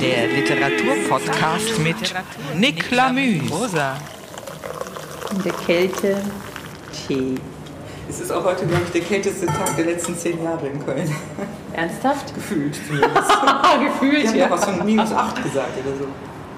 [0.00, 1.96] Der Literaturpodcast mit
[2.56, 3.42] Nick Lamüs.
[5.30, 6.22] In der Kälte
[7.06, 7.34] Tee.
[8.08, 11.10] Es ist auch heute, glaube ich, der kälteste Tag der letzten zehn Jahre in Köln.
[11.72, 12.34] Ernsthaft?
[12.34, 13.14] Gefühlt zumindest.
[14.00, 14.44] Gefühlt, Die ja.
[14.46, 16.06] ja was von minus 8 gesagt oder so.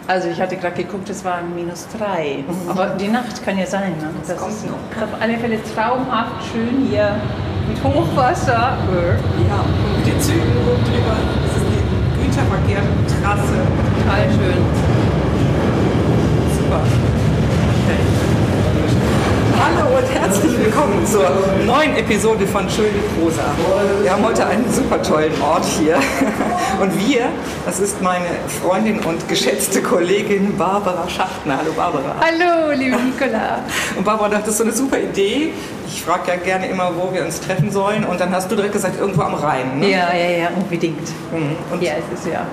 [0.08, 2.44] Also ich hatte gerade geguckt, es waren minus drei.
[2.68, 3.92] Aber die Nacht kann ja sein.
[3.98, 4.10] Ne?
[4.26, 4.72] Das kommt ist noch.
[5.02, 7.20] auf alle Fälle traumhaft schön hier
[7.68, 8.78] mit Hochwasser.
[8.78, 11.45] Ja, und mit den Zügen drüber.
[12.36, 13.56] Die Güterverkehrstraße.
[13.96, 14.60] Total schön.
[16.54, 16.80] Super.
[19.58, 21.30] Hallo und herzlich willkommen zur
[21.64, 23.42] neuen Episode von Schöne Prosa.
[24.02, 25.96] Wir haben heute einen super tollen Ort hier.
[26.80, 27.28] Und wir,
[27.64, 28.26] das ist meine
[28.62, 31.56] Freundin und geschätzte Kollegin Barbara Schachtner.
[31.58, 32.14] Hallo Barbara.
[32.20, 33.60] Hallo, liebe Nicola.
[33.96, 35.52] Und Barbara dachte, das ist so eine super Idee.
[35.88, 38.04] Ich frage ja gerne immer, wo wir uns treffen sollen.
[38.04, 39.78] Und dann hast du direkt gesagt, irgendwo am Rhein.
[39.80, 39.90] Ne?
[39.90, 41.08] Ja, ja, ja, unbedingt.
[41.32, 41.56] Mhm.
[41.72, 42.46] Und Ja, es ist ja.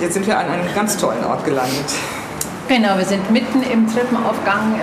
[0.00, 1.86] jetzt sind wir an einem ganz tollen Ort gelandet.
[2.68, 4.78] Genau, wir sind mitten im Treppenaufgang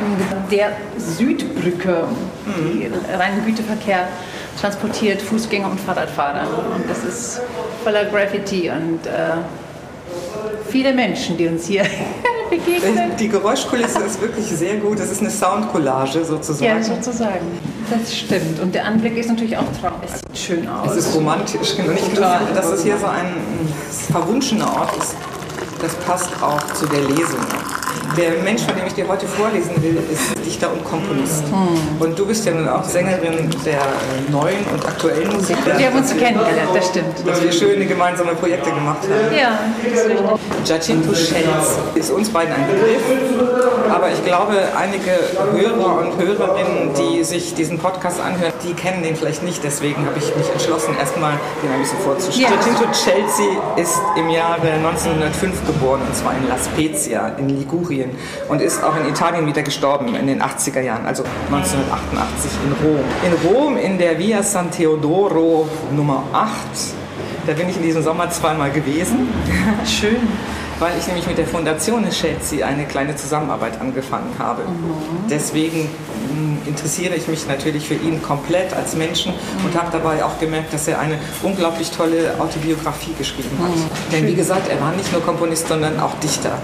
[0.51, 2.03] der Südbrücke,
[2.47, 4.07] die reinen Güterverkehr
[4.59, 6.47] transportiert Fußgänger und Fahrradfahrer.
[6.75, 7.41] Und das ist
[7.83, 9.37] voller Graffiti und äh,
[10.69, 11.83] viele Menschen, die uns hier
[12.49, 13.11] begegnen.
[13.19, 14.99] Die Geräuschkulisse ist wirklich sehr gut.
[14.99, 16.65] Das ist eine Soundcollage sozusagen.
[16.65, 17.59] Ja, sozusagen.
[17.89, 18.59] Das stimmt.
[18.59, 19.99] Und der Anblick ist natürlich auch traum.
[20.03, 20.91] Es sieht schön aus.
[20.91, 21.75] Es ist romantisch.
[21.77, 22.39] Und ich Total.
[22.39, 23.35] finde, dass es hier so ein
[24.11, 25.15] verwunschener Ort ist,
[25.81, 27.45] das passt auch zu der Lesung.
[28.17, 31.43] Der Mensch, von dem ich dir heute vorlesen will, ist Dichter und Komponist.
[31.45, 32.01] Hm.
[32.01, 35.57] Und du bist ja nun auch Sängerin der äh, neuen und aktuellen Musik.
[35.65, 37.13] Wir haben uns kennengelernt, das stimmt.
[37.25, 39.35] Dass wir schöne gemeinsame Projekte gemacht haben.
[39.35, 40.25] Ja, das ist richtig.
[40.65, 43.01] Giacinto Schelz ist uns beiden ein Begriff,
[43.89, 45.11] aber ich glaube, einige
[45.51, 49.63] Hörer und Hörerinnen, die sich diesen Podcast anhören, die kennen den vielleicht nicht.
[49.63, 52.49] Deswegen habe ich mich entschlossen, erstmal den ein bisschen vorzustellen.
[52.49, 52.55] Ja.
[52.55, 58.04] Giacinto Chelsea ist im Jahre 1905 geboren, und zwar in La Spezia in Ligurien
[58.49, 62.99] und ist auch in Italien wieder gestorben in den 80er Jahren, also 1988 in Rom.
[63.25, 66.55] In Rom in der Via San Teodoro Nummer 8
[67.47, 69.27] da bin ich in diesem Sommer zweimal gewesen.
[69.85, 70.17] Schön.
[70.79, 74.63] Weil ich nämlich mit der Fundation Chelsea eine kleine Zusammenarbeit angefangen habe.
[75.29, 75.87] Deswegen
[76.33, 79.33] mh, interessiere ich mich natürlich für ihn komplett als Menschen
[79.63, 84.11] und habe dabei auch gemerkt, dass er eine unglaublich tolle Autobiografie geschrieben hat.
[84.11, 86.57] Denn wie gesagt, er war nicht nur Komponist, sondern auch Dichter.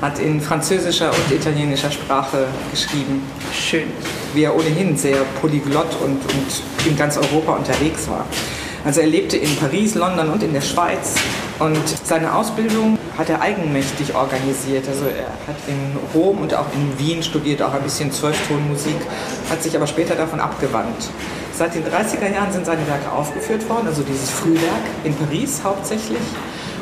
[0.00, 3.88] Hat in französischer und italienischer Sprache geschrieben, Schön.
[4.34, 8.26] wie er ohnehin sehr polyglott und, und in ganz Europa unterwegs war.
[8.84, 11.14] Also er lebte in Paris, London und in der Schweiz
[11.58, 14.86] und seine Ausbildung hat er eigenmächtig organisiert.
[14.86, 18.96] Also er hat in Rom und auch in Wien studiert, auch ein bisschen Zwölftonmusik,
[19.48, 21.08] hat sich aber später davon abgewandt.
[21.54, 26.20] Seit den 30er Jahren sind seine Werke aufgeführt worden, also dieses Frühwerk in Paris hauptsächlich.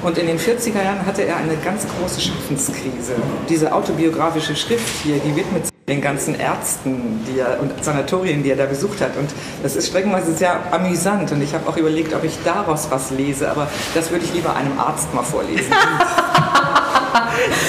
[0.04, 3.15] Und in den 40er Jahren hatte er eine ganz große Schaffenskrise.
[3.48, 8.50] Diese autobiografische Schrift hier, die widmet sich den ganzen Ärzten die er, und Sanatorien, die
[8.50, 9.16] er da besucht hat.
[9.16, 9.31] Und
[9.62, 11.32] das ist streckenweise sehr amüsant.
[11.32, 13.50] Und ich habe auch überlegt, ob ich daraus was lese.
[13.50, 15.72] Aber das würde ich lieber einem Arzt mal vorlesen.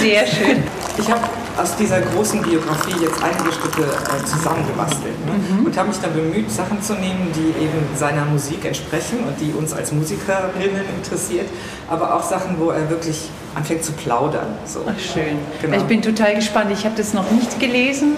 [0.02, 0.62] Sehr schön.
[0.98, 1.22] Ich habe
[1.58, 5.66] aus dieser großen Biografie jetzt einige Stücke äh, zusammengebastelt ne?
[5.66, 9.54] und habe mich dann bemüht, Sachen zu nehmen, die eben seiner Musik entsprechen und die
[9.54, 11.48] uns als Musikerinnen interessiert,
[11.90, 14.48] aber auch Sachen, wo er wirklich anfängt zu plaudern.
[14.66, 14.82] So.
[14.86, 15.38] Ach, schön.
[15.62, 15.78] Genau.
[15.78, 16.72] Ich bin total gespannt.
[16.72, 18.16] Ich habe das noch nicht gelesen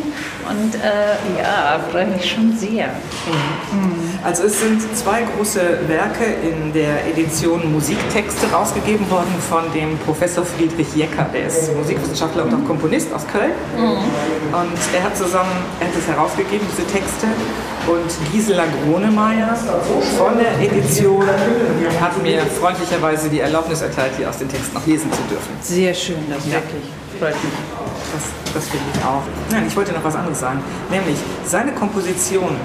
[0.49, 2.89] und äh, ja, freue mich schon sehr.
[4.23, 10.43] Also es sind zwei große Werke in der Edition Musiktexte rausgegeben worden von dem Professor
[10.43, 13.51] Friedrich Jecker, der ist Musikwissenschaftler und auch Komponist aus Köln.
[13.77, 17.27] Und er hat zusammen, er hat es herausgegeben, diese Texte.
[17.87, 19.55] Und Gisela Gronemeyer
[20.17, 21.23] von der Edition
[22.01, 25.51] hat mir freundlicherweise die Erlaubnis erteilt, hier aus den Texten noch lesen zu dürfen.
[25.61, 26.53] Sehr schön, das Ja.
[26.53, 26.83] wirklich.
[27.19, 27.53] Freut mich.
[28.13, 29.24] Das, das finde ich auch.
[29.51, 30.62] Nein, ich wollte noch was anderes sagen.
[30.89, 32.57] Nämlich, seine Kompositionen,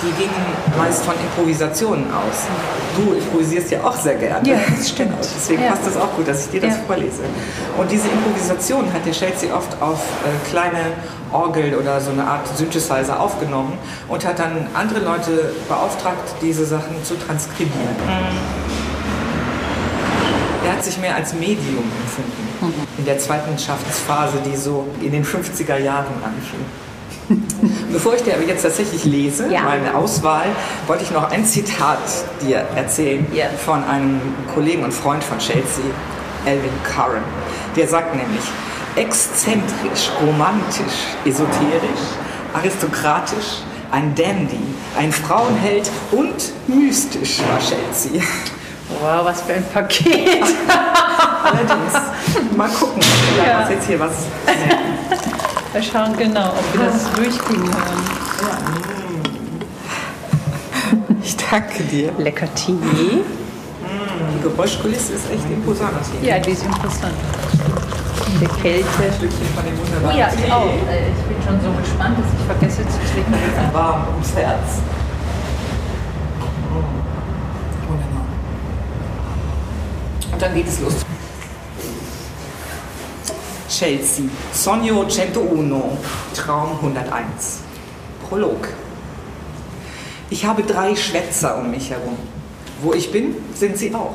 [0.00, 0.46] die gingen
[0.78, 2.46] meist von Improvisationen aus.
[2.96, 4.48] Du improvisierst ja auch sehr gerne.
[4.48, 5.10] Ja, das stimmt.
[5.10, 5.70] Genau, deswegen Ja.
[5.70, 6.82] passt das auch gut, dass ich dir das Ja.
[6.86, 7.22] vorlese.
[7.76, 10.78] Und diese Improvisation hat der Chelsea oft auf äh, kleine
[11.32, 13.72] Orgel oder so eine Art Synthesizer aufgenommen
[14.08, 17.96] und hat dann andere Leute beauftragt, diese Sachen zu transkribieren.
[18.06, 18.67] Er
[20.78, 25.76] hat sich mehr als Medium empfunden in der zweiten Schaffensphase, die so in den 50er
[25.78, 27.42] Jahren anfing.
[27.92, 29.62] Bevor ich dir aber jetzt tatsächlich lese, Ja.
[29.62, 30.46] meine Auswahl,
[30.86, 31.98] wollte ich noch ein Zitat
[32.46, 33.46] dir erzählen Ja.
[33.64, 34.20] von einem
[34.54, 35.84] Kollegen und Freund von Chelsea,
[36.46, 37.22] Alvin Curran.
[37.76, 38.44] Der sagt nämlich,
[38.96, 42.06] exzentrisch, romantisch, esoterisch,
[42.54, 44.60] aristokratisch, ein Dandy,
[44.96, 48.22] ein Frauenheld und mystisch war Chelsea.
[48.88, 50.42] Wow, was für ein Paket.
[51.44, 51.92] Allerdings.
[52.56, 53.60] Mal gucken, ob Ja.
[53.62, 53.68] ja.
[53.70, 54.12] jetzt hier was.
[55.72, 58.02] Wir schauen genau, ob wir das durchgehen hören.
[61.22, 62.10] Ich danke dir.
[62.18, 62.72] Lecker Tee.
[62.72, 66.30] Die Geräuschkulisse ist echt imposant hier.
[66.36, 67.12] Ja, die ist interessant.
[68.32, 68.88] In der Kälte.
[69.02, 70.44] Ein Stückchen von dem Oh wunderbaren ja, Tee.
[70.46, 70.64] ich auch.
[70.64, 73.34] Äh, Ich bin schon so gespannt, dass ich vergesse zu trinken.
[73.74, 74.80] Warm ums Herz.
[77.88, 78.24] Wunderbar.
[80.38, 80.94] Und dann geht es los.
[83.68, 85.98] Chelsea, Sogno 101,
[86.32, 87.58] Traum 101.
[88.28, 88.68] Prolog.
[90.30, 92.16] Ich habe drei Schwätzer um mich herum.
[92.80, 94.14] Wo ich bin, sind sie auch.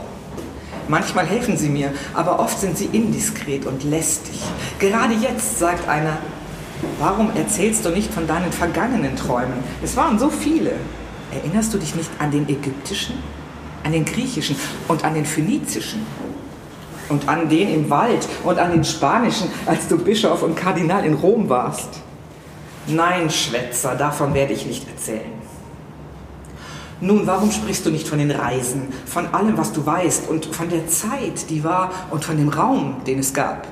[0.88, 4.40] Manchmal helfen sie mir, aber oft sind sie indiskret und lästig.
[4.80, 6.20] Gerade jetzt sagt einer,
[7.00, 9.62] warum erzählst du nicht von deinen vergangenen Träumen?
[9.84, 10.72] Es waren so viele.
[11.34, 13.16] Erinnerst du dich nicht an den ägyptischen,
[13.83, 14.56] an den griechischen
[14.88, 16.06] und an den phönizischen?
[17.09, 21.13] Und an den im Wald und an den spanischen, als du Bischof und Kardinal in
[21.13, 21.89] Rom warst?
[22.88, 25.44] Nein, Schwätzer, davon werde ich nicht erzählen.
[27.01, 30.69] Nun, warum sprichst du nicht von den Reisen, von allem, was du weißt und von
[30.69, 33.68] der Zeit, die war und von dem Raum, den es gab?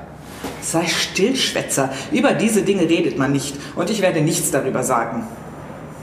[0.60, 5.26] Sei still, Schwätzer, über diese Dinge redet man nicht und ich werde nichts darüber sagen.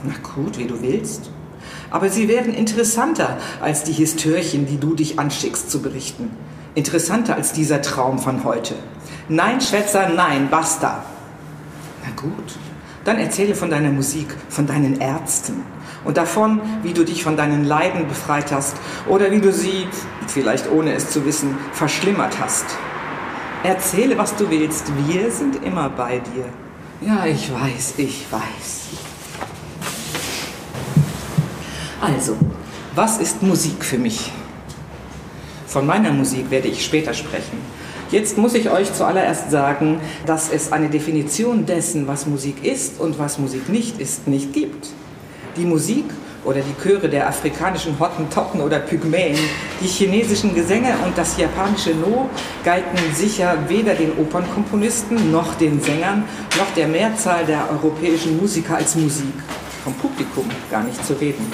[0.02, 1.30] Na gut, wie du willst.
[1.90, 6.30] Aber sie werden interessanter als die Histörchen, die du dich anschickst zu berichten.
[6.74, 8.74] Interessanter als dieser Traum von heute.
[9.28, 11.04] Nein, Schwätzer, nein, basta.
[12.04, 12.58] Na gut,
[13.04, 15.64] dann erzähle von deiner Musik, von deinen Ärzten
[16.04, 18.76] und davon, wie du dich von deinen Leiden befreit hast
[19.08, 19.86] oder wie du sie,
[20.26, 22.64] vielleicht ohne es zu wissen, verschlimmert hast.
[23.62, 26.46] Erzähle, was du willst, wir sind immer bei dir.
[27.00, 28.99] Ja, ich weiß, ich weiß.
[32.00, 32.34] Also,
[32.94, 34.32] was ist Musik für mich?
[35.66, 37.58] Von meiner Musik werde ich später sprechen.
[38.10, 43.18] Jetzt muss ich euch zuallererst sagen, dass es eine Definition dessen, was Musik ist und
[43.18, 44.88] was Musik nicht ist, nicht gibt.
[45.56, 46.06] Die Musik
[46.44, 49.38] oder die Chöre der afrikanischen Hottentotten oder Pygmäen,
[49.82, 52.30] die chinesischen Gesänge und das japanische No
[52.64, 56.24] galten sicher weder den Opernkomponisten noch den Sängern
[56.56, 59.34] noch der Mehrzahl der europäischen Musiker als Musik.
[59.84, 61.46] Vom Publikum gar nicht zu reden.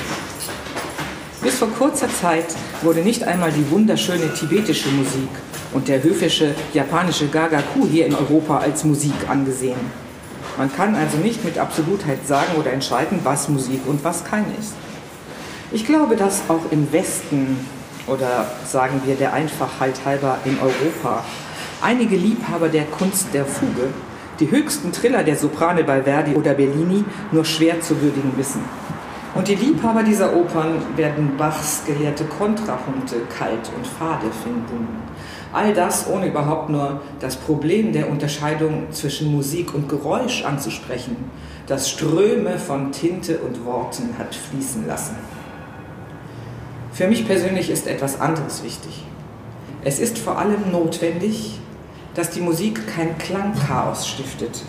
[1.47, 2.47] Bis vor kurzer Zeit
[2.83, 5.29] wurde nicht einmal die wunderschöne tibetische Musik
[5.73, 9.79] und der höfische japanische Gagaku hier in Europa als Musik angesehen.
[10.59, 14.73] Man kann also nicht mit Absolutheit sagen oder entscheiden, was Musik und was keine ist.
[15.71, 17.65] Ich glaube, dass auch im Westen
[18.09, 21.23] oder sagen wir der Einfachheit halber in Europa
[21.81, 23.91] einige Liebhaber der Kunst der Fuge
[24.41, 28.63] die höchsten Triller der Soprane bei Verdi oder Bellini nur schwer zu würdigen wissen.
[29.37, 34.89] Und die Liebhaber dieser Opern werden Bachs gelehrte Kontrapunkte kalt und fade finden.
[35.53, 41.17] All das ohne überhaupt nur das Problem der Unterscheidung zwischen Musik und Geräusch anzusprechen,
[41.67, 45.17] das Ströme von Tinte und Worten hat fließen lassen.
[46.93, 49.05] Für mich persönlich ist etwas anderes wichtig.
[49.85, 51.61] Es ist vor allem notwendig,
[52.15, 54.63] dass die Musik kein Klangchaos stiftet.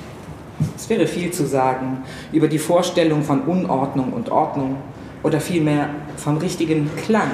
[0.75, 4.77] Es wäre viel zu sagen über die Vorstellung von Unordnung und Ordnung
[5.23, 7.31] oder vielmehr vom richtigen Klang.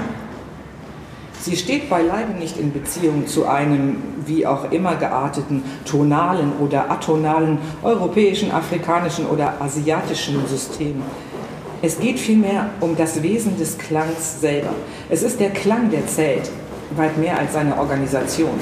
[1.39, 7.57] Sie steht beileibe nicht in Beziehung zu einem wie auch immer gearteten tonalen oder atonalen
[7.81, 11.01] europäischen, afrikanischen oder asiatischen System.
[11.81, 14.69] Es geht vielmehr um das Wesen des Klangs selber.
[15.09, 16.49] Es ist der Klang, der zählt,
[16.95, 18.57] weit mehr als seine Organisation,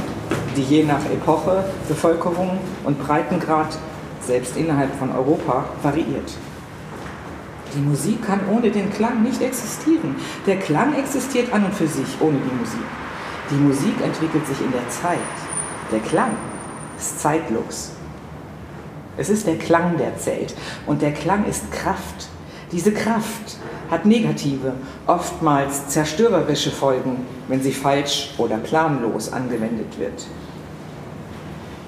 [0.57, 3.77] die je nach Epoche, Bevölkerung und Breitengrad,
[4.25, 6.37] selbst innerhalb von Europa, variiert.
[7.75, 10.15] Die Musik kann ohne den Klang nicht existieren.
[10.45, 12.85] Der Klang existiert an und für sich ohne die Musik.
[13.49, 15.17] Die Musik entwickelt sich in der Zeit.
[15.91, 16.31] Der Klang
[16.97, 17.91] ist zeitlos.
[19.17, 20.53] Es ist der Klang, der zählt.
[20.85, 22.27] Und der Klang ist Kraft.
[22.71, 23.57] Diese Kraft
[23.89, 24.73] hat negative,
[25.05, 30.25] oftmals zerstörerische Folgen, wenn sie falsch oder planlos angewendet wird.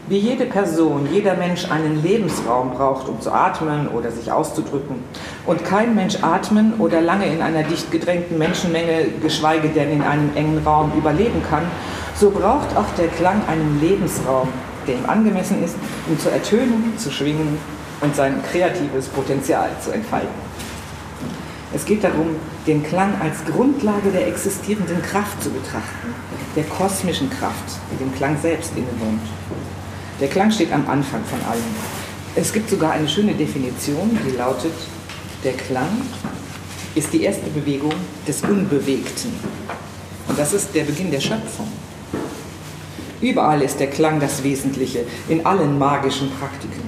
[0.09, 4.97] Wie jede Person, jeder Mensch einen Lebensraum braucht, um zu atmen oder sich auszudrücken,
[5.45, 10.35] und kein Mensch atmen oder lange in einer dicht gedrängten Menschenmenge, geschweige denn in einem
[10.35, 11.63] engen Raum überleben kann,
[12.15, 14.49] so braucht auch der Klang einen Lebensraum,
[14.87, 15.77] der ihm angemessen ist,
[16.09, 17.57] um zu ertönen, zu schwingen
[18.01, 20.53] und sein kreatives Potenzial zu entfalten.
[21.73, 22.35] Es geht darum,
[22.67, 26.13] den Klang als Grundlage der existierenden Kraft zu betrachten,
[26.57, 29.21] der kosmischen Kraft, die dem Klang selbst innewohnt.
[30.23, 31.61] Der Klang steht am Anfang von allem.
[32.33, 34.71] Es gibt sogar eine schöne Definition, die lautet,
[35.43, 35.89] der Klang
[36.95, 37.91] ist die erste Bewegung
[38.25, 39.33] des Unbewegten.
[40.29, 41.67] Und das ist der Beginn der Schöpfung.
[43.19, 46.83] Überall ist der Klang das Wesentliche, in allen magischen Praktiken.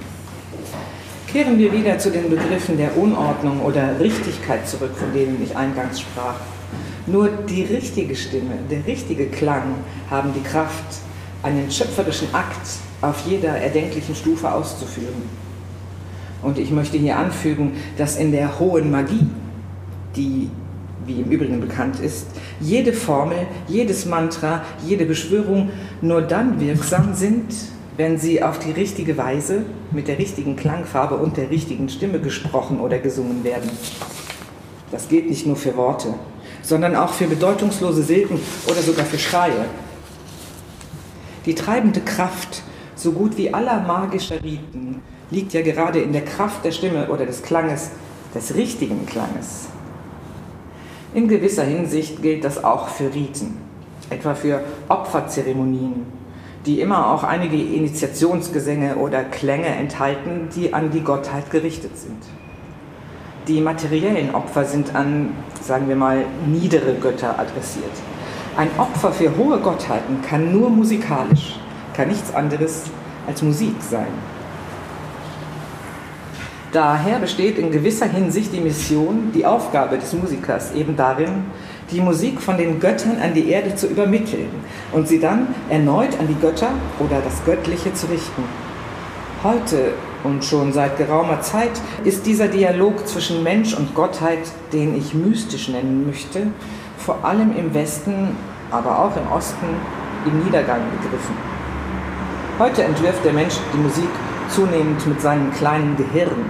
[1.30, 6.00] Kehren wir wieder zu den Begriffen der Unordnung oder Richtigkeit zurück, von denen ich eingangs
[6.00, 6.36] sprach.
[7.06, 9.74] Nur die richtige Stimme, der richtige Klang
[10.08, 11.02] haben die Kraft,
[11.42, 12.66] einen schöpferischen Akt
[13.08, 15.22] auf jeder erdenklichen Stufe auszuführen.
[16.42, 19.26] Und ich möchte hier anfügen, dass in der hohen Magie,
[20.14, 20.50] die
[21.06, 22.26] wie im Übrigen bekannt ist,
[22.60, 25.70] jede Formel, jedes Mantra, jede Beschwörung
[26.00, 27.54] nur dann wirksam sind,
[27.96, 32.80] wenn sie auf die richtige Weise, mit der richtigen Klangfarbe und der richtigen Stimme gesprochen
[32.80, 33.70] oder gesungen werden.
[34.90, 36.14] Das gilt nicht nur für Worte,
[36.62, 39.64] sondern auch für bedeutungslose Silben oder sogar für Schreie.
[41.46, 42.62] Die treibende Kraft
[43.06, 47.24] so gut wie aller magischer Riten liegt ja gerade in der Kraft der Stimme oder
[47.24, 47.92] des Klanges,
[48.34, 49.68] des richtigen Klanges.
[51.14, 53.58] In gewisser Hinsicht gilt das auch für Riten,
[54.10, 56.04] etwa für Opferzeremonien,
[56.66, 62.24] die immer auch einige Initiationsgesänge oder Klänge enthalten, die an die Gottheit gerichtet sind.
[63.46, 65.28] Die materiellen Opfer sind an,
[65.62, 67.84] sagen wir mal, niedere Götter adressiert.
[68.56, 71.60] Ein Opfer für hohe Gottheiten kann nur musikalisch,
[71.94, 72.90] kann nichts anderes
[73.26, 74.12] als Musik sein.
[76.72, 81.44] Daher besteht in gewisser Hinsicht die Mission, die Aufgabe des Musikers eben darin,
[81.90, 84.50] die Musik von den Göttern an die Erde zu übermitteln
[84.92, 88.44] und sie dann erneut an die Götter oder das Göttliche zu richten.
[89.42, 94.40] Heute und schon seit geraumer Zeit ist dieser Dialog zwischen Mensch und Gottheit,
[94.72, 96.48] den ich mystisch nennen möchte,
[96.98, 98.36] vor allem im Westen,
[98.70, 99.66] aber auch im Osten
[100.26, 101.55] im Niedergang begriffen.
[102.58, 104.08] Heute entwirft der Mensch die Musik
[104.48, 106.46] zunehmend mit seinem kleinen Gehirn.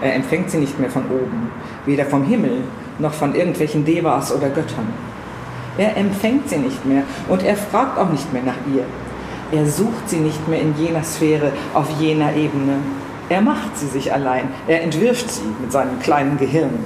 [0.00, 1.50] Er empfängt sie nicht mehr von oben,
[1.84, 2.62] weder vom Himmel
[3.00, 4.86] noch von irgendwelchen Devas oder Göttern.
[5.78, 8.84] Er empfängt sie nicht mehr und er fragt auch nicht mehr nach ihr.
[9.50, 12.74] Er sucht sie nicht mehr in jener Sphäre, auf jener Ebene.
[13.28, 14.44] Er macht sie sich allein.
[14.68, 16.78] Er entwirft sie mit seinem kleinen Gehirn.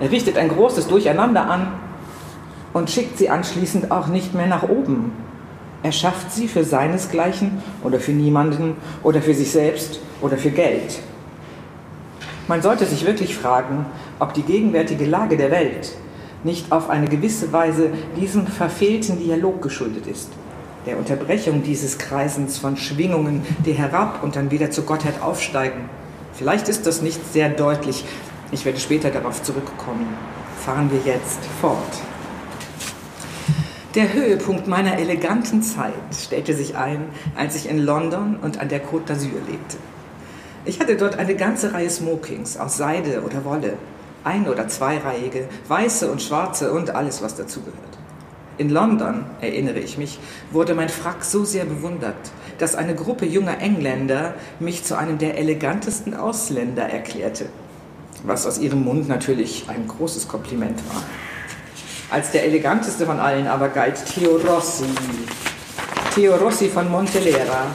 [0.00, 1.68] Er richtet ein großes Durcheinander an
[2.72, 5.12] und schickt sie anschließend auch nicht mehr nach oben.
[5.82, 11.00] Er schafft sie für seinesgleichen oder für niemanden oder für sich selbst oder für Geld.
[12.48, 13.86] Man sollte sich wirklich fragen,
[14.18, 15.92] ob die gegenwärtige Lage der Welt
[16.44, 20.30] nicht auf eine gewisse Weise diesem verfehlten Dialog geschuldet ist,
[20.86, 25.88] der Unterbrechung dieses Kreisens von Schwingungen, die herab und dann wieder zur Gottheit aufsteigen.
[26.34, 28.04] Vielleicht ist das nicht sehr deutlich.
[28.52, 30.06] Ich werde später darauf zurückkommen.
[30.64, 32.00] Fahren wir jetzt fort.
[33.96, 38.84] Der Höhepunkt meiner eleganten Zeit stellte sich ein, als ich in London und an der
[38.84, 39.78] Côte d'Azur lebte.
[40.64, 43.72] Ich hatte dort eine ganze Reihe Smokings aus Seide oder Wolle,
[44.22, 47.98] ein- oder zweireihige, weiße und schwarze und alles, was dazugehört.
[48.58, 50.20] In London, erinnere ich mich,
[50.52, 52.14] wurde mein Frack so sehr bewundert,
[52.58, 57.46] dass eine Gruppe junger Engländer mich zu einem der elegantesten Ausländer erklärte,
[58.22, 61.02] was aus ihrem Mund natürlich ein großes Kompliment war.
[62.10, 64.84] Als der eleganteste von allen aber galt Theo Rossi.
[66.12, 67.66] Theo Rossi von Montelera,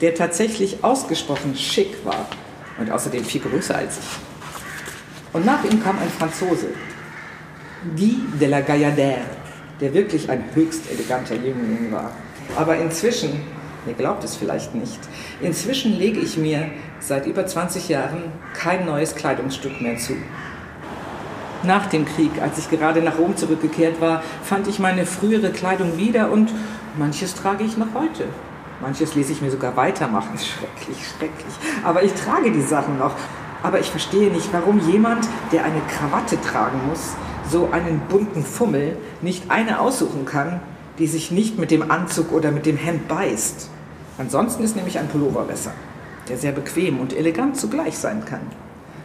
[0.00, 2.26] der tatsächlich ausgesprochen schick war
[2.78, 5.34] und außerdem viel größer als ich.
[5.34, 6.68] Und nach ihm kam ein Franzose,
[7.94, 9.26] Guy de la Gaillardère,
[9.80, 12.12] der wirklich ein höchst eleganter Jüngling war.
[12.56, 13.42] Aber inzwischen,
[13.86, 15.00] ihr glaubt es vielleicht nicht,
[15.42, 20.14] inzwischen lege ich mir seit über 20 Jahren kein neues Kleidungsstück mehr zu.
[21.66, 25.96] Nach dem Krieg, als ich gerade nach Rom zurückgekehrt war, fand ich meine frühere Kleidung
[25.96, 26.52] wieder und
[26.98, 28.24] manches trage ich noch heute.
[28.82, 30.38] Manches lese ich mir sogar weitermachen.
[30.38, 31.54] Schrecklich, schrecklich.
[31.82, 33.14] Aber ich trage die Sachen noch.
[33.62, 37.14] Aber ich verstehe nicht, warum jemand, der eine Krawatte tragen muss,
[37.50, 40.60] so einen bunten Fummel nicht eine aussuchen kann,
[40.98, 43.70] die sich nicht mit dem Anzug oder mit dem Hemd beißt.
[44.18, 45.72] Ansonsten ist nämlich ein Pullover besser,
[46.28, 48.42] der sehr bequem und elegant zugleich sein kann.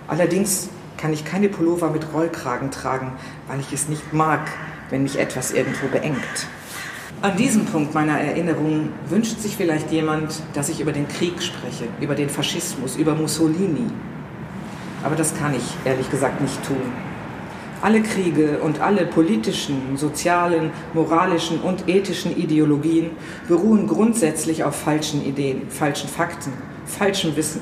[0.09, 3.13] Allerdings kann ich keine Pullover mit Rollkragen tragen,
[3.47, 4.41] weil ich es nicht mag,
[4.89, 6.47] wenn mich etwas irgendwo beengt.
[7.21, 11.85] An diesem Punkt meiner Erinnerung wünscht sich vielleicht jemand, dass ich über den Krieg spreche,
[12.01, 13.87] über den Faschismus, über Mussolini.
[15.03, 16.77] Aber das kann ich ehrlich gesagt nicht tun.
[17.81, 23.11] Alle Kriege und alle politischen, sozialen, moralischen und ethischen Ideologien
[23.47, 26.51] beruhen grundsätzlich auf falschen Ideen, falschen Fakten,
[26.85, 27.61] falschem Wissen.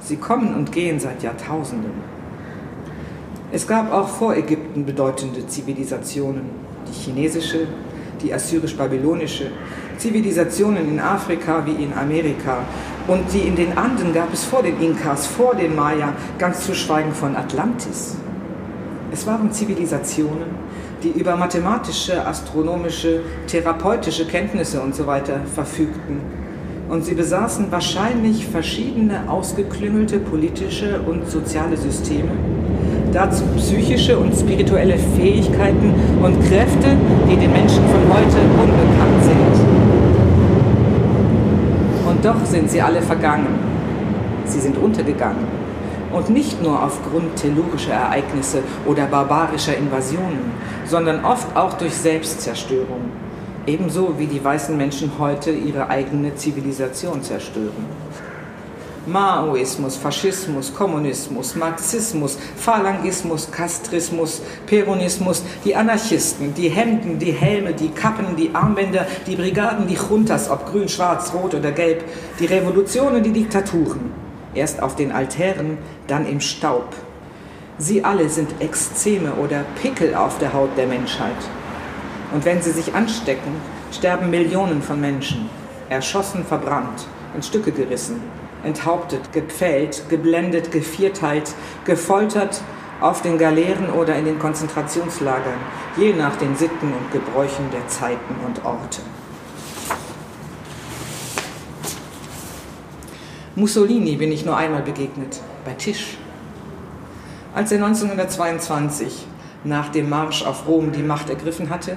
[0.00, 2.17] Sie kommen und gehen seit Jahrtausenden.
[3.50, 6.42] Es gab auch vor Ägypten bedeutende Zivilisationen,
[6.86, 7.66] die chinesische,
[8.22, 9.50] die assyrisch-babylonische,
[9.96, 12.58] Zivilisationen in Afrika wie in Amerika
[13.06, 16.74] und die in den Anden gab es vor den Inkas, vor den Maya, ganz zu
[16.74, 18.16] schweigen von Atlantis.
[19.10, 20.44] Es waren Zivilisationen,
[21.02, 26.20] die über mathematische, astronomische, therapeutische Kenntnisse und so weiter verfügten.
[26.90, 32.32] Und sie besaßen wahrscheinlich verschiedene ausgeklüngelte politische und soziale Systeme,
[33.12, 36.96] dazu psychische und spirituelle Fähigkeiten und Kräfte,
[37.30, 39.78] die den Menschen von heute unbekannt sind.
[42.08, 43.58] Und doch sind sie alle vergangen.
[44.44, 45.46] Sie sind untergegangen.
[46.12, 50.52] Und nicht nur aufgrund tellurischer Ereignisse oder barbarischer Invasionen,
[50.86, 53.12] sondern oft auch durch Selbstzerstörung.
[53.66, 57.84] Ebenso wie die weißen Menschen heute ihre eigene Zivilisation zerstören.
[59.08, 68.36] Maoismus, Faschismus, Kommunismus, Marxismus, Phalangismus, Kastrismus, Peronismus, die Anarchisten, die Hemden, die Helme, die Kappen,
[68.36, 72.04] die Armbänder, die Brigaden, die Juntas, ob grün, schwarz, rot oder gelb,
[72.38, 74.12] die Revolutionen, die Diktaturen.
[74.54, 76.94] Erst auf den Altären, dann im Staub.
[77.78, 81.36] Sie alle sind Exzeme oder Pickel auf der Haut der Menschheit.
[82.34, 83.52] Und wenn sie sich anstecken,
[83.92, 85.48] sterben Millionen von Menschen,
[85.88, 88.20] erschossen, verbrannt, in Stücke gerissen,
[88.64, 92.60] enthauptet, gepfählt, geblendet, gevierteilt, gefoltert
[93.00, 95.58] auf den Galeeren oder in den Konzentrationslagern,
[95.96, 99.02] je nach den Sitten und Gebräuchen der Zeiten und Orte.
[103.54, 106.16] Mussolini bin ich nur einmal begegnet, bei Tisch.
[107.54, 109.26] Als er 1922
[109.64, 111.96] nach dem Marsch auf Rom die Macht ergriffen hatte,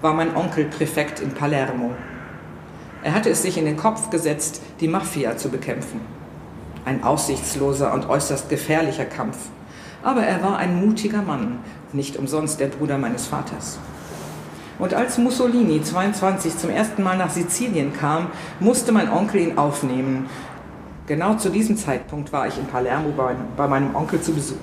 [0.00, 1.92] war mein Onkel Präfekt in Palermo
[3.02, 6.00] er hatte es sich in den Kopf gesetzt, die Mafia zu bekämpfen.
[6.84, 9.36] Ein aussichtsloser und äußerst gefährlicher Kampf.
[10.02, 11.58] Aber er war ein mutiger Mann,
[11.92, 13.78] nicht umsonst der Bruder meines Vaters.
[14.78, 18.28] Und als Mussolini 22 zum ersten Mal nach Sizilien kam,
[18.58, 20.26] musste mein Onkel ihn aufnehmen.
[21.06, 24.56] Genau zu diesem Zeitpunkt war ich in Palermo bei, bei meinem Onkel zu Besuch.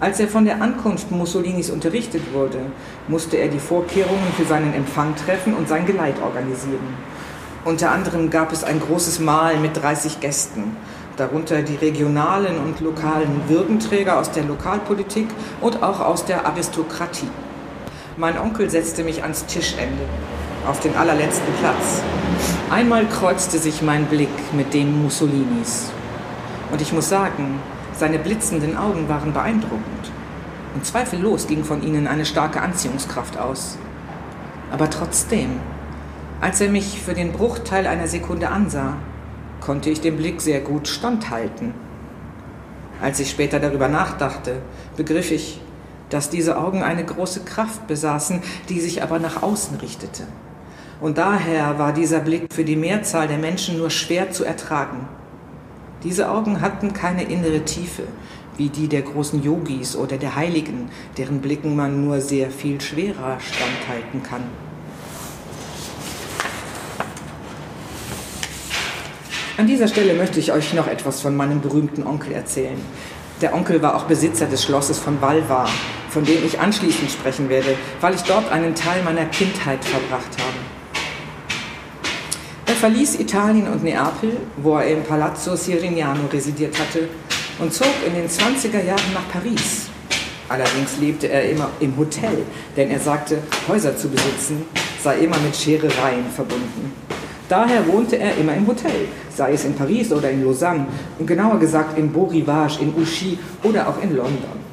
[0.00, 2.58] Als er von der Ankunft Mussolinis unterrichtet wurde,
[3.08, 7.17] musste er die Vorkehrungen für seinen Empfang treffen und sein Geleit organisieren.
[7.64, 10.76] Unter anderem gab es ein großes Mahl mit 30 Gästen,
[11.16, 15.26] darunter die regionalen und lokalen Würdenträger aus der Lokalpolitik
[15.60, 17.28] und auch aus der Aristokratie.
[18.16, 20.04] Mein Onkel setzte mich ans Tischende,
[20.66, 22.02] auf den allerletzten Platz.
[22.70, 25.90] Einmal kreuzte sich mein Blick mit dem Mussolinis.
[26.70, 27.60] Und ich muss sagen,
[27.92, 30.12] seine blitzenden Augen waren beeindruckend.
[30.74, 33.78] Und zweifellos ging von ihnen eine starke Anziehungskraft aus.
[34.70, 35.60] Aber trotzdem,
[36.40, 38.96] als er mich für den Bruchteil einer Sekunde ansah,
[39.60, 41.74] konnte ich dem Blick sehr gut standhalten.
[43.02, 44.62] Als ich später darüber nachdachte,
[44.96, 45.60] begriff ich,
[46.10, 50.24] dass diese Augen eine große Kraft besaßen, die sich aber nach außen richtete.
[51.00, 55.08] Und daher war dieser Blick für die Mehrzahl der Menschen nur schwer zu ertragen.
[56.04, 58.04] Diese Augen hatten keine innere Tiefe,
[58.56, 63.38] wie die der großen Yogis oder der Heiligen, deren Blicken man nur sehr viel schwerer
[63.40, 64.67] standhalten kann.
[69.58, 72.80] An dieser Stelle möchte ich euch noch etwas von meinem berühmten Onkel erzählen.
[73.40, 75.68] Der Onkel war auch Besitzer des Schlosses von Valva,
[76.10, 80.58] von dem ich anschließend sprechen werde, weil ich dort einen Teil meiner Kindheit verbracht habe.
[82.66, 87.08] Er verließ Italien und Neapel, wo er im Palazzo Sirignano residiert hatte,
[87.58, 89.88] und zog in den 20er Jahren nach Paris.
[90.48, 92.44] Allerdings lebte er immer im Hotel,
[92.76, 94.64] denn er sagte, Häuser zu besitzen
[95.02, 96.92] sei immer mit Scherereien verbunden.
[97.48, 100.86] Daher wohnte er immer im Hotel, sei es in Paris oder in Lausanne
[101.18, 104.68] und genauer gesagt in Beau Rivage, in Ouchy oder auch in London.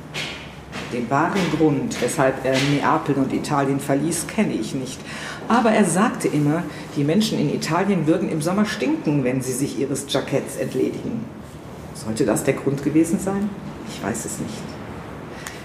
[0.92, 5.00] Den wahren Grund, weshalb er Neapel und Italien verließ, kenne ich nicht.
[5.48, 6.64] Aber er sagte immer,
[6.96, 11.26] die Menschen in Italien würden im Sommer stinken, wenn sie sich ihres Jacketts entledigen.
[11.94, 13.50] Sollte das der Grund gewesen sein?
[13.90, 14.54] Ich weiß es nicht.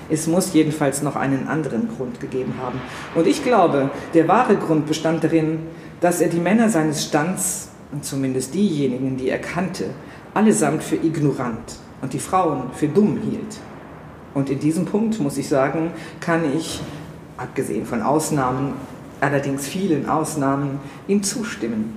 [0.08, 2.80] Es muss jedenfalls noch einen anderen Grund gegeben haben.
[3.14, 5.60] Und ich glaube, der wahre Grund bestand darin,
[6.00, 9.86] dass er die Männer seines Stands, und zumindest diejenigen, die er kannte,
[10.32, 13.58] allesamt für ignorant und die Frauen für dumm hielt.
[14.32, 16.80] Und in diesem Punkt, muss ich sagen, kann ich,
[17.36, 18.74] abgesehen von Ausnahmen,
[19.20, 21.96] allerdings vielen Ausnahmen, ihm zustimmen.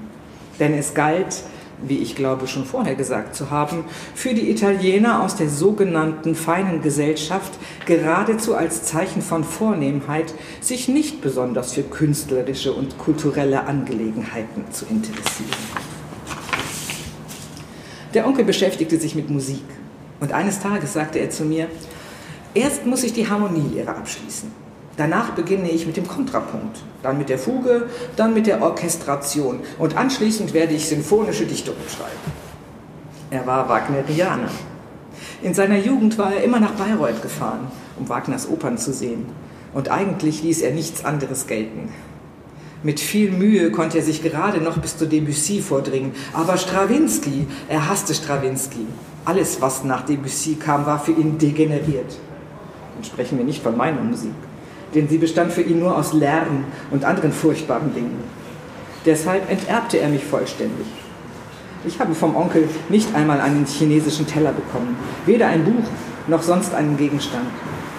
[0.60, 1.44] Denn es galt,
[1.82, 6.82] wie ich glaube schon vorher gesagt zu haben, für die Italiener aus der sogenannten feinen
[6.82, 7.54] Gesellschaft
[7.86, 15.50] geradezu als Zeichen von Vornehmheit, sich nicht besonders für künstlerische und kulturelle Angelegenheiten zu interessieren.
[18.14, 19.64] Der Onkel beschäftigte sich mit Musik
[20.20, 21.68] und eines Tages sagte er zu mir,
[22.54, 24.63] erst muss ich die Harmonielehre abschließen.
[24.96, 29.98] Danach beginne ich mit dem Kontrapunkt, dann mit der Fuge, dann mit der Orchestration und
[29.98, 32.44] anschließend werde ich sinfonische Dichtungen schreiben.
[33.32, 34.52] Er war Wagnerianer.
[35.42, 39.26] In seiner Jugend war er immer nach Bayreuth gefahren, um Wagners Opern zu sehen.
[39.74, 41.90] Und eigentlich ließ er nichts anderes gelten.
[42.84, 46.12] Mit viel Mühe konnte er sich gerade noch bis zu Debussy vordringen.
[46.34, 48.86] Aber Strawinski, er hasste Strawinski.
[49.26, 52.18] Alles, was nach Debussy kam, war für ihn degeneriert.
[52.96, 54.34] Und sprechen wir nicht von meiner Musik,
[54.96, 58.24] denn sie bestand für ihn nur aus Lärm und anderen furchtbaren Dingen.
[59.06, 60.88] Deshalb enterbte er mich vollständig.
[61.86, 65.84] Ich habe vom Onkel nicht einmal einen chinesischen Teller bekommen, weder ein Buch
[66.28, 67.48] noch sonst einen Gegenstand.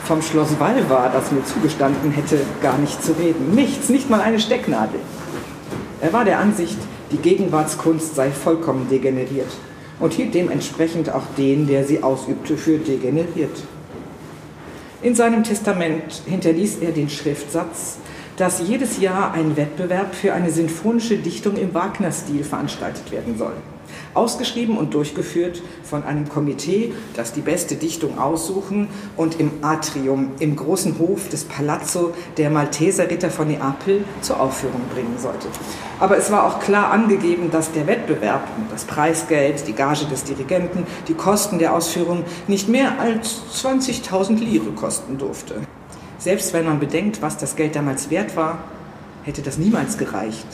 [0.04, 3.54] Vom Schloss Valva, das mir zugestanden hätte, gar nicht zu reden.
[3.54, 5.00] Nichts, nicht mal eine Stecknadel.
[6.00, 6.78] Er war der Ansicht,
[7.12, 9.50] die Gegenwartskunst sei vollkommen degeneriert
[10.00, 13.62] und hielt dementsprechend auch den, der sie ausübte, für degeneriert.
[15.04, 17.98] In seinem Testament hinterließ er den Schriftsatz,
[18.38, 23.52] dass jedes Jahr ein Wettbewerb für eine sinfonische Dichtung im Wagner-Stil veranstaltet werden soll
[24.14, 30.56] ausgeschrieben und durchgeführt von einem Komitee, das die beste Dichtung aussuchen und im Atrium, im
[30.56, 35.48] großen Hof des Palazzo der Malteser Ritter von Neapel zur Aufführung bringen sollte.
[36.00, 40.86] Aber es war auch klar angegeben, dass der Wettbewerb, das Preisgeld, die Gage des Dirigenten,
[41.08, 45.60] die Kosten der Ausführung nicht mehr als 20.000 Lire kosten durfte.
[46.18, 48.58] Selbst wenn man bedenkt, was das Geld damals wert war,
[49.24, 50.46] hätte das niemals gereicht.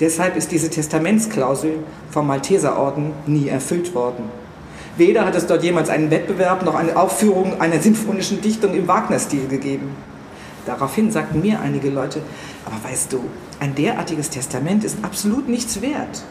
[0.00, 1.78] Deshalb ist diese Testamentsklausel
[2.10, 4.24] vom Malteserorden nie erfüllt worden.
[4.98, 9.48] Weder hat es dort jemals einen Wettbewerb noch eine Aufführung einer sinfonischen Dichtung im Wagner-Stil
[9.48, 9.94] gegeben.
[10.66, 12.20] Daraufhin sagten mir einige Leute,
[12.64, 13.20] aber weißt du,
[13.60, 16.24] ein derartiges Testament ist absolut nichts wert.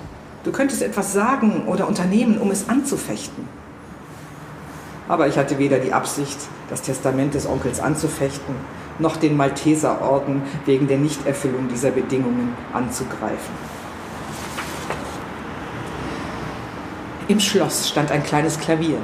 [0.44, 3.48] Du könntest etwas sagen oder unternehmen, um es anzufechten.
[5.08, 6.38] Aber ich hatte weder die Absicht,
[6.70, 8.56] das Testament des Onkels anzufechten,
[9.00, 13.54] noch den Malteserorden wegen der Nichterfüllung dieser Bedingungen anzugreifen.
[17.28, 18.98] Im Schloss stand ein kleines Klavier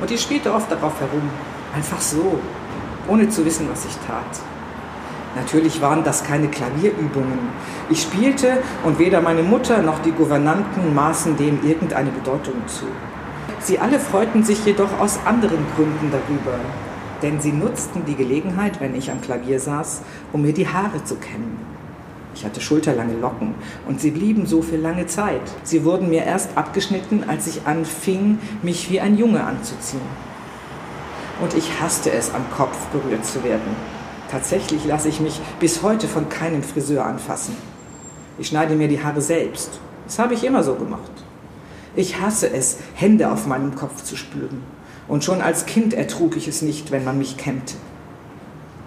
[0.00, 1.22] und ich spielte oft darauf herum,
[1.74, 2.38] einfach so,
[3.08, 4.40] ohne zu wissen, was ich tat.
[5.36, 7.38] Natürlich waren das keine Klavierübungen.
[7.88, 12.86] Ich spielte und weder meine Mutter noch die Gouvernanten maßen dem irgendeine Bedeutung zu.
[13.60, 16.58] Sie alle freuten sich jedoch aus anderen Gründen darüber,
[17.22, 20.02] denn sie nutzten die Gelegenheit, wenn ich am Klavier saß,
[20.32, 21.58] um mir die Haare zu kämmen.
[22.34, 23.54] Ich hatte schulterlange Locken
[23.88, 25.42] und sie blieben so für lange Zeit.
[25.62, 30.00] Sie wurden mir erst abgeschnitten, als ich anfing, mich wie ein Junge anzuziehen.
[31.40, 33.76] Und ich hasste es, am Kopf berührt zu werden.
[34.30, 37.56] Tatsächlich lasse ich mich bis heute von keinem Friseur anfassen.
[38.38, 39.80] Ich schneide mir die Haare selbst.
[40.06, 41.10] Das habe ich immer so gemacht.
[41.96, 44.62] Ich hasse es, Hände auf meinem Kopf zu spüren.
[45.10, 47.74] Und schon als Kind ertrug ich es nicht, wenn man mich kämmte.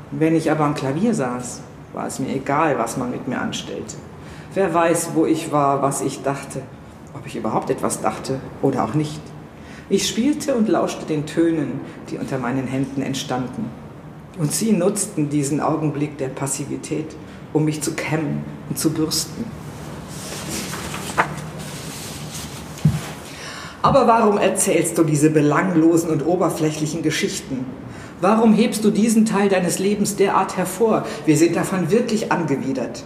[0.10, 1.60] Wenn ich aber am Klavier saß,
[1.92, 3.98] war es mir egal, was man mit mir anstellte.
[4.54, 6.62] Wer weiß, wo ich war, was ich dachte,
[7.14, 9.20] ob ich überhaupt etwas dachte oder auch nicht.
[9.90, 13.70] Ich spielte und lauschte den Tönen, die unter meinen Händen entstanden.
[14.40, 17.18] Und sie nutzten diesen Augenblick der Passivität,
[17.52, 19.44] um mich zu kämmen und zu bürsten.
[23.84, 27.66] Aber warum erzählst du diese belanglosen und oberflächlichen Geschichten?
[28.22, 31.06] Warum hebst du diesen Teil deines Lebens derart hervor?
[31.26, 33.04] Wir sind davon wirklich angewidert.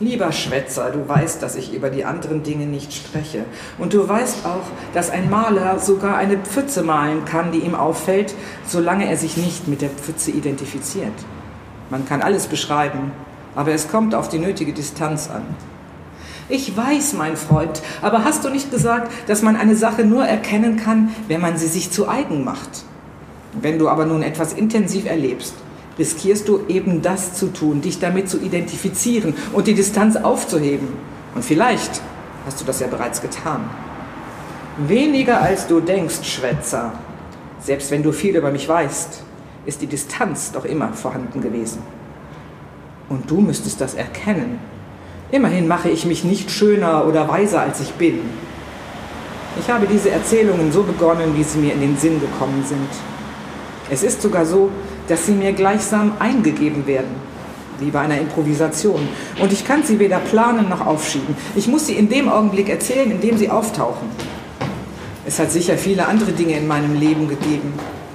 [0.00, 3.44] Lieber Schwätzer, du weißt, dass ich über die anderen Dinge nicht spreche.
[3.78, 8.34] Und du weißt auch, dass ein Maler sogar eine Pfütze malen kann, die ihm auffällt,
[8.66, 11.12] solange er sich nicht mit der Pfütze identifiziert.
[11.90, 13.12] Man kann alles beschreiben,
[13.54, 15.42] aber es kommt auf die nötige Distanz an.
[16.52, 20.76] Ich weiß, mein Freund, aber hast du nicht gesagt, dass man eine Sache nur erkennen
[20.76, 22.84] kann, wenn man sie sich zu eigen macht?
[23.58, 25.54] Wenn du aber nun etwas intensiv erlebst,
[25.98, 30.88] riskierst du eben das zu tun, dich damit zu identifizieren und die Distanz aufzuheben.
[31.34, 32.02] Und vielleicht
[32.44, 33.70] hast du das ja bereits getan.
[34.76, 36.92] Weniger als du denkst, Schwätzer.
[37.60, 39.22] Selbst wenn du viel über mich weißt,
[39.64, 41.80] ist die Distanz doch immer vorhanden gewesen.
[43.08, 44.58] Und du müsstest das erkennen
[45.32, 48.20] Immerhin mache ich mich nicht schöner oder weiser, als ich bin.
[49.58, 52.88] Ich habe diese Erzählungen so begonnen, wie sie mir in den Sinn gekommen sind.
[53.90, 54.68] Es ist sogar so,
[55.08, 57.14] dass sie mir gleichsam eingegeben werden,
[57.80, 59.08] wie bei einer Improvisation.
[59.40, 61.34] Und ich kann sie weder planen noch aufschieben.
[61.56, 64.08] Ich muss sie in dem Augenblick erzählen, in dem sie auftauchen.
[65.24, 67.72] Es hat sicher viele andere Dinge in meinem Leben gegeben,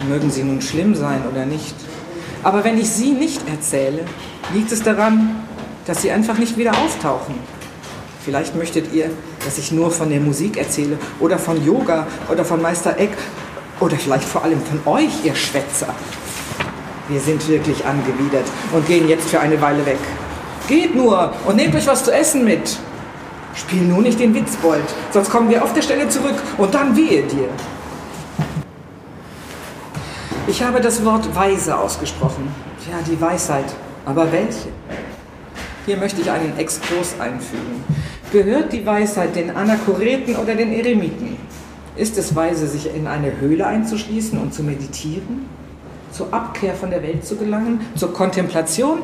[0.08, 1.76] mögen sie nun schlimm sein oder nicht.
[2.44, 4.02] Aber wenn ich sie nicht erzähle,
[4.54, 5.47] liegt es daran,
[5.88, 7.36] dass sie einfach nicht wieder auftauchen.
[8.24, 9.10] Vielleicht möchtet ihr,
[9.46, 13.18] dass ich nur von der Musik erzähle oder von Yoga oder von Meister Eck
[13.80, 15.88] oder vielleicht vor allem von euch, ihr Schwätzer.
[17.08, 20.00] Wir sind wirklich angewidert und gehen jetzt für eine Weile weg.
[20.68, 22.78] Geht nur und nehmt euch was zu essen mit.
[23.56, 27.24] Spiel nur nicht den Witzbold, sonst kommen wir auf der Stelle zurück und dann wehe
[27.24, 27.48] dir.
[30.48, 32.54] Ich habe das Wort weise ausgesprochen.
[32.92, 33.74] Ja, die Weisheit.
[34.06, 34.70] Aber welche?
[35.88, 37.82] Hier möchte ich einen Exkurs einfügen.
[38.34, 41.38] Gehört die Weisheit den Anachoreten oder den Eremiten?
[41.96, 45.46] Ist es weise, sich in eine Höhle einzuschließen und zu meditieren?
[46.12, 47.80] Zur Abkehr von der Welt zu gelangen?
[47.96, 48.98] Zur Kontemplation?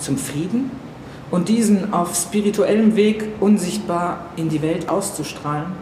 [0.00, 0.70] Zum Frieden?
[1.30, 5.72] Und diesen auf spirituellem Weg unsichtbar in die Welt auszustrahlen?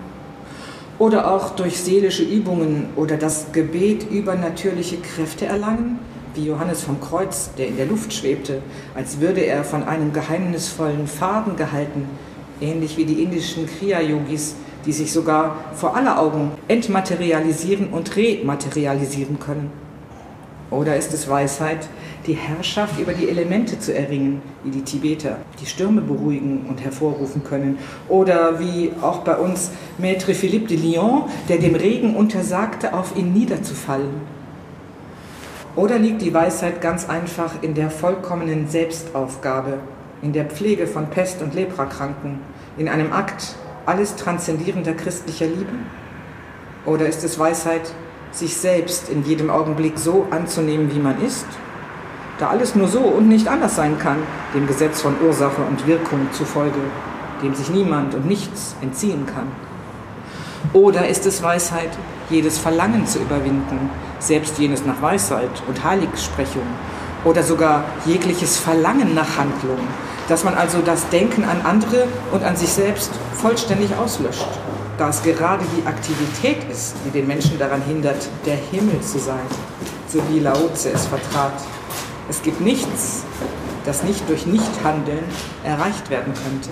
[0.98, 6.00] Oder auch durch seelische Übungen oder das Gebet übernatürliche Kräfte erlangen?
[6.38, 8.62] Wie Johannes vom Kreuz, der in der Luft schwebte,
[8.94, 12.08] als würde er von einem geheimnisvollen Faden gehalten,
[12.60, 14.54] ähnlich wie die indischen Kriya-Yogis,
[14.86, 19.72] die sich sogar vor aller Augen entmaterialisieren und rematerialisieren können.
[20.70, 21.88] Oder ist es Weisheit,
[22.28, 27.42] die Herrschaft über die Elemente zu erringen, wie die Tibeter, die Stürme beruhigen und hervorrufen
[27.42, 27.78] können?
[28.08, 33.32] Oder wie auch bei uns Maître Philippe de Lyon, der dem Regen untersagte, auf ihn
[33.32, 34.37] niederzufallen?
[35.78, 39.74] Oder liegt die Weisheit ganz einfach in der vollkommenen Selbstaufgabe,
[40.22, 42.40] in der Pflege von Pest- und Leprakranken,
[42.76, 43.54] in einem Akt
[43.86, 45.70] alles transzendierender christlicher Liebe?
[46.84, 47.92] Oder ist es Weisheit,
[48.32, 51.46] sich selbst in jedem Augenblick so anzunehmen, wie man ist?
[52.40, 54.18] Da alles nur so und nicht anders sein kann,
[54.56, 56.80] dem Gesetz von Ursache und Wirkung zufolge,
[57.40, 59.46] dem sich niemand und nichts entziehen kann.
[60.72, 61.90] Oder ist es Weisheit,
[62.30, 66.66] jedes Verlangen zu überwinden, selbst jenes nach Weisheit und Heiligsprechung
[67.24, 69.78] oder sogar jegliches Verlangen nach Handlung,
[70.28, 74.48] dass man also das Denken an andere und an sich selbst vollständig auslöscht,
[74.98, 79.46] da es gerade die Aktivität ist, die den Menschen daran hindert, der Himmel zu sein,
[80.08, 81.52] so wie Lao Tse es vertrat.
[82.28, 83.24] Es gibt nichts,
[83.84, 85.24] das nicht durch Nichthandeln
[85.64, 86.68] erreicht werden könnte.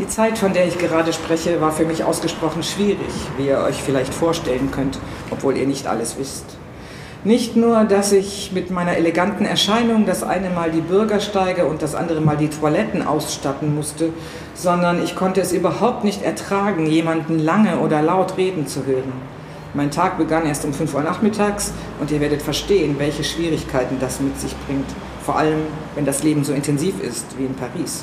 [0.00, 3.82] Die Zeit, von der ich gerade spreche, war für mich ausgesprochen schwierig, wie ihr euch
[3.82, 4.98] vielleicht vorstellen könnt,
[5.30, 6.56] obwohl ihr nicht alles wisst.
[7.22, 11.94] Nicht nur, dass ich mit meiner eleganten Erscheinung das eine Mal die Bürgersteige und das
[11.94, 14.08] andere Mal die Toiletten ausstatten musste,
[14.54, 19.12] sondern ich konnte es überhaupt nicht ertragen, jemanden lange oder laut reden zu hören.
[19.74, 24.18] Mein Tag begann erst um 5 Uhr nachmittags und ihr werdet verstehen, welche Schwierigkeiten das
[24.18, 24.88] mit sich bringt,
[25.26, 25.60] vor allem
[25.94, 28.02] wenn das Leben so intensiv ist wie in Paris.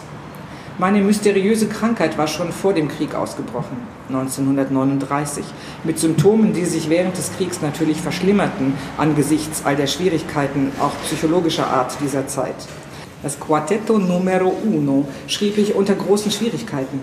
[0.80, 3.78] Meine mysteriöse Krankheit war schon vor dem Krieg ausgebrochen,
[4.10, 5.44] 1939,
[5.84, 11.66] mit Symptomen, die sich während des Kriegs natürlich verschlimmerten angesichts all der Schwierigkeiten, auch psychologischer
[11.66, 12.54] Art dieser Zeit.
[13.24, 17.00] Das Quartetto Numero Uno schrieb ich unter großen Schwierigkeiten.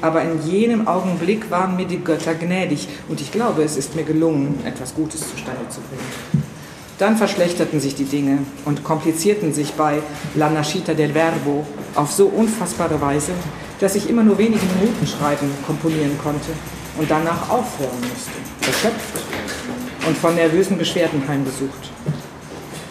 [0.00, 4.04] Aber in jenem Augenblick waren mir die Götter gnädig und ich glaube, es ist mir
[4.04, 6.29] gelungen, etwas Gutes zustande zu bringen.
[7.00, 10.02] Dann verschlechterten sich die Dinge und komplizierten sich bei
[10.34, 13.32] La Nascita del Verbo auf so unfassbare Weise,
[13.80, 16.50] dass ich immer nur wenige Minuten schreiben, komponieren konnte
[16.98, 18.32] und danach aufhören musste,
[18.66, 19.24] erschöpft
[20.06, 21.90] und von nervösen Beschwerden heimgesucht.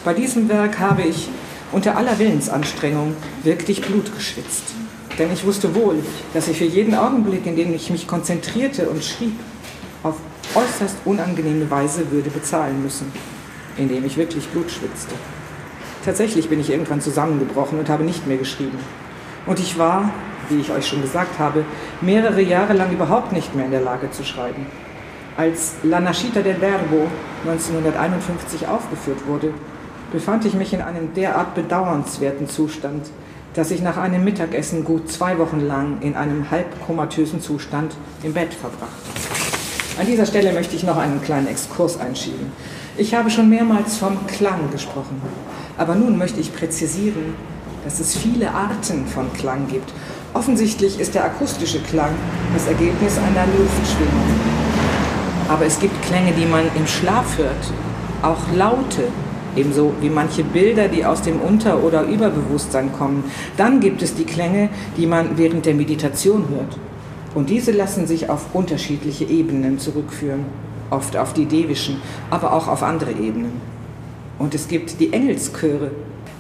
[0.04, 1.30] Bei diesem Werk habe ich
[1.72, 4.74] unter aller Willensanstrengung wirklich Blut geschwitzt.
[5.20, 6.02] Denn ich wusste wohl,
[6.34, 9.40] dass ich für jeden Augenblick, in dem ich mich konzentrierte und schrieb,
[10.02, 10.16] auf
[10.56, 13.12] äußerst unangenehme Weise würde bezahlen müssen
[13.78, 15.16] in dem ich wirklich Blut schwitzte.
[16.06, 18.78] Tatsächlich bin ich irgendwann zusammengebrochen und habe nicht mehr geschrieben.
[19.46, 20.12] Und ich war,
[20.50, 21.66] wie ich euch schon gesagt habe,
[22.02, 24.66] mehrere Jahre lang überhaupt nicht mehr in der Lage zu schreiben.
[25.38, 27.08] Als La Nascita del Verbo
[27.46, 29.54] 1951 aufgeführt wurde,
[30.12, 33.10] befand ich mich in einem derart bedauernswerten Zustand,
[33.54, 38.54] dass ich nach einem Mittagessen gut zwei Wochen lang in einem halbkomatösen Zustand im Bett
[38.54, 38.90] verbrachte.
[40.00, 42.52] An dieser Stelle möchte ich noch einen kleinen Exkurs einschieben.
[43.00, 45.22] Ich habe schon mehrmals vom Klang gesprochen,
[45.78, 47.34] aber nun möchte ich präzisieren,
[47.86, 49.94] dass es viele Arten von Klang gibt.
[50.34, 52.14] Offensichtlich ist der akustische Klang
[52.54, 54.42] das Ergebnis einer Luftschwingung.
[55.48, 57.72] Aber es gibt Klänge, die man im Schlaf hört,
[58.22, 59.08] auch Laute,
[59.56, 63.24] ebenso wie manche Bilder, die aus dem Unter- oder Überbewusstsein kommen.
[63.56, 66.78] Dann gibt es die Klänge, die man während der Meditation hört.
[67.34, 72.84] Und diese lassen sich auf unterschiedliche Ebenen zurückführen oft auf die devischen, aber auch auf
[72.84, 73.62] andere Ebenen.
[74.38, 75.92] Und es gibt die Engelschöre,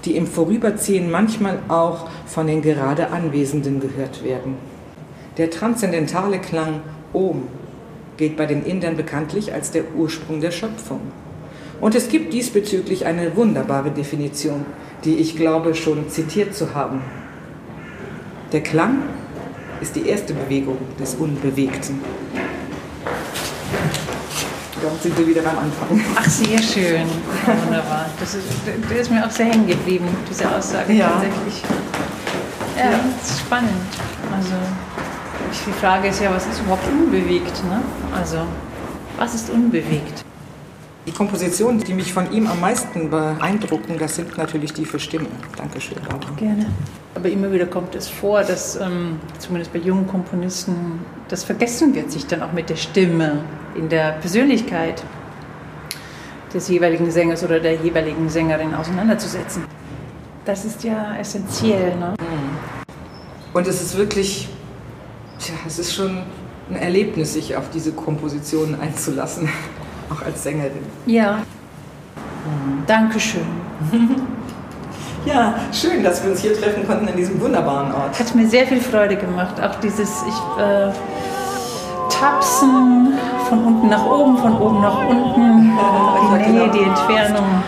[0.05, 4.55] die im Vorüberziehen manchmal auch von den gerade Anwesenden gehört werden.
[5.37, 6.81] Der transzendentale Klang
[7.13, 7.43] Om
[8.17, 10.99] gilt bei den Indern bekanntlich als der Ursprung der Schöpfung.
[11.81, 14.65] Und es gibt diesbezüglich eine wunderbare Definition,
[15.05, 17.01] die ich glaube schon zitiert zu haben.
[18.51, 18.97] Der Klang
[19.79, 22.01] ist die erste Bewegung des Unbewegten.
[24.81, 25.99] Dann sind wir wieder beim Anfang.
[26.15, 27.05] Ach, sehr schön.
[27.65, 28.05] wunderbar.
[28.19, 28.45] Das ist,
[28.89, 31.09] das ist mir auch sehr hängen geblieben, diese Aussage Ja.
[31.09, 31.61] tatsächlich.
[32.77, 32.99] Ja, Ja.
[33.19, 33.69] das ist spannend.
[34.35, 34.53] Also,
[35.67, 37.63] die Frage ist ja, was ist überhaupt unbewegt?
[37.65, 37.81] Ne?
[38.17, 38.37] Also,
[39.17, 40.23] was ist unbewegt?
[41.09, 45.25] Die Kompositionen, die mich von ihm am meisten beeindrucken, das sind natürlich die für Stimme.
[45.57, 46.31] Dankeschön, Barbara.
[46.35, 46.67] Gerne.
[47.15, 52.11] Aber immer wieder kommt es vor, dass ähm, zumindest bei jungen Komponisten das vergessen wird,
[52.11, 53.39] sich dann auch mit der Stimme
[53.73, 55.03] in der Persönlichkeit
[56.53, 59.63] des jeweiligen Sängers oder der jeweiligen Sängerin auseinanderzusetzen.
[60.45, 61.95] Das ist ja essentiell.
[61.95, 62.13] Ne?
[63.51, 64.47] Und es ist wirklich,
[65.39, 66.21] tja, es ist schon
[66.69, 69.49] ein Erlebnis, sich auf diese Kompositionen einzulassen,
[70.09, 70.85] auch als Sängerin.
[71.05, 71.39] Ja.
[72.87, 73.45] Dankeschön.
[75.25, 78.17] Ja, schön, dass wir uns hier treffen konnten in diesem wunderbaren Ort.
[78.17, 79.61] Hat mir sehr viel Freude gemacht.
[79.61, 80.91] Auch dieses ich, äh,
[82.09, 83.13] Tapsen
[83.49, 85.73] von unten nach oben, von oben nach unten,
[86.45, 87.63] die Nähe, die Entfernung.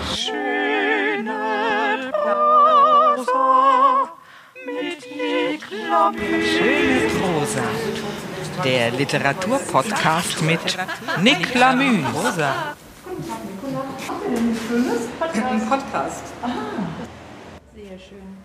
[8.64, 10.60] Der Literaturpodcast mit
[11.22, 12.06] Nick Lamüs.
[15.34, 16.24] Ein Podcast.
[17.76, 18.41] Sehr schön.